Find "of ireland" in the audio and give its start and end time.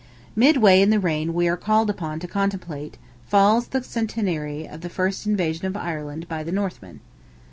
5.67-6.27